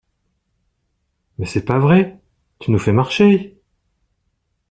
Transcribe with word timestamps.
Mais 1.37 1.45
c’est 1.45 1.63
pas 1.63 1.77
vrai… 1.77 2.19
Tu 2.57 2.71
nous 2.71 2.79
fais 2.79 2.91
marcher? 2.91 3.61